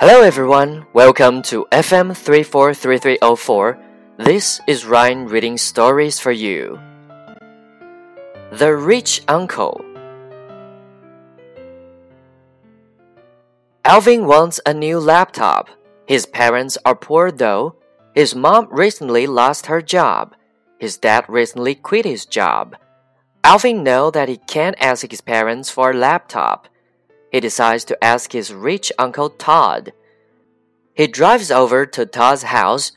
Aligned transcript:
Hello 0.00 0.22
everyone, 0.22 0.86
welcome 0.92 1.42
to 1.42 1.66
FM 1.72 2.16
343304. 2.16 3.78
This 4.18 4.60
is 4.68 4.86
Ryan 4.86 5.26
reading 5.26 5.58
stories 5.58 6.20
for 6.20 6.30
you. 6.30 6.78
The 8.52 8.76
Rich 8.76 9.22
Uncle 9.26 9.84
Alvin 13.84 14.26
wants 14.26 14.60
a 14.64 14.72
new 14.72 15.00
laptop. 15.00 15.68
His 16.06 16.26
parents 16.26 16.78
are 16.84 16.94
poor 16.94 17.32
though. 17.32 17.74
His 18.14 18.36
mom 18.36 18.68
recently 18.70 19.26
lost 19.26 19.66
her 19.66 19.82
job. 19.82 20.36
His 20.78 20.96
dad 20.96 21.24
recently 21.26 21.74
quit 21.74 22.04
his 22.04 22.24
job. 22.24 22.76
Alvin 23.42 23.82
knows 23.82 24.12
that 24.12 24.28
he 24.28 24.36
can't 24.36 24.76
ask 24.78 25.10
his 25.10 25.20
parents 25.20 25.70
for 25.70 25.90
a 25.90 25.94
laptop. 25.94 26.68
He 27.30 27.40
decides 27.40 27.84
to 27.86 28.04
ask 28.04 28.32
his 28.32 28.52
rich 28.52 28.90
uncle 28.98 29.30
Todd. 29.30 29.92
He 30.94 31.06
drives 31.06 31.50
over 31.50 31.86
to 31.86 32.06
Todd's 32.06 32.44
house. 32.44 32.92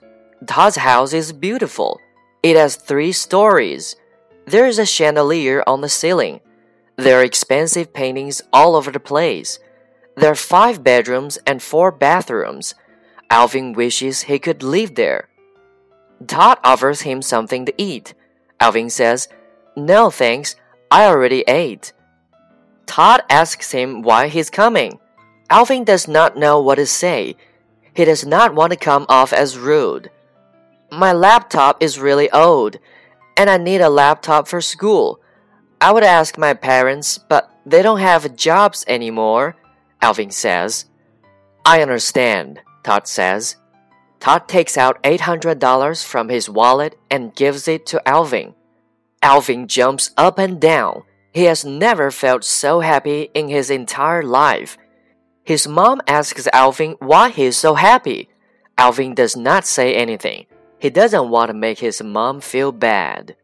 Todd's 0.47 0.77
house 0.77 1.13
is 1.13 1.33
beautiful. 1.33 1.99
It 2.41 2.55
has 2.55 2.75
three 2.75 3.11
stories. 3.11 3.95
There 4.45 4.65
is 4.65 4.79
a 4.79 4.85
chandelier 4.85 5.63
on 5.67 5.81
the 5.81 5.89
ceiling. 5.89 6.39
There 6.97 7.19
are 7.19 7.23
expensive 7.23 7.93
paintings 7.93 8.41
all 8.51 8.75
over 8.75 8.91
the 8.91 8.99
place. 8.99 9.59
There 10.15 10.31
are 10.31 10.35
five 10.35 10.83
bedrooms 10.83 11.37
and 11.45 11.61
four 11.61 11.91
bathrooms. 11.91 12.75
Alvin 13.29 13.73
wishes 13.73 14.23
he 14.23 14.39
could 14.39 14.63
live 14.63 14.95
there. 14.95 15.29
Todd 16.27 16.59
offers 16.63 17.01
him 17.01 17.21
something 17.21 17.65
to 17.65 17.73
eat. 17.77 18.13
Alvin 18.59 18.89
says, 18.89 19.27
No 19.75 20.09
thanks, 20.09 20.55
I 20.89 21.05
already 21.05 21.43
ate. 21.47 21.93
Todd 22.91 23.21
asks 23.29 23.71
him 23.71 24.01
why 24.01 24.27
he's 24.27 24.49
coming. 24.49 24.99
Alvin 25.49 25.85
does 25.85 26.09
not 26.09 26.35
know 26.35 26.59
what 26.59 26.75
to 26.75 26.85
say. 26.85 27.37
He 27.93 28.03
does 28.03 28.25
not 28.25 28.53
want 28.53 28.73
to 28.73 28.77
come 28.77 29.05
off 29.07 29.31
as 29.31 29.57
rude. 29.57 30.11
My 30.91 31.13
laptop 31.13 31.81
is 31.81 31.97
really 31.97 32.29
old, 32.31 32.79
and 33.37 33.49
I 33.49 33.55
need 33.55 33.79
a 33.79 33.89
laptop 33.89 34.45
for 34.45 34.59
school. 34.59 35.21
I 35.79 35.93
would 35.93 36.03
ask 36.03 36.37
my 36.37 36.53
parents, 36.53 37.17
but 37.17 37.49
they 37.65 37.81
don't 37.81 38.01
have 38.01 38.35
jobs 38.35 38.83
anymore, 38.89 39.55
Alvin 40.01 40.29
says. 40.29 40.83
I 41.65 41.81
understand, 41.81 42.59
Todd 42.83 43.07
says. 43.07 43.55
Todd 44.19 44.49
takes 44.49 44.77
out 44.77 45.01
$800 45.03 46.03
from 46.03 46.27
his 46.27 46.49
wallet 46.49 46.99
and 47.09 47.33
gives 47.33 47.69
it 47.69 47.85
to 47.85 48.05
Alvin. 48.05 48.53
Alvin 49.21 49.69
jumps 49.69 50.11
up 50.17 50.37
and 50.37 50.59
down. 50.59 51.03
He 51.33 51.45
has 51.45 51.63
never 51.63 52.11
felt 52.11 52.43
so 52.43 52.81
happy 52.81 53.29
in 53.33 53.47
his 53.47 53.69
entire 53.69 54.23
life. 54.23 54.77
His 55.43 55.67
mom 55.67 56.01
asks 56.05 56.47
Alvin 56.51 56.95
why 56.99 57.29
he 57.29 57.45
is 57.45 57.57
so 57.57 57.75
happy. 57.75 58.29
Alvin 58.77 59.15
does 59.15 59.35
not 59.35 59.65
say 59.65 59.95
anything. 59.95 60.45
He 60.77 60.89
doesn't 60.89 61.29
want 61.29 61.49
to 61.49 61.53
make 61.53 61.79
his 61.79 62.01
mom 62.01 62.41
feel 62.41 62.71
bad. 62.71 63.35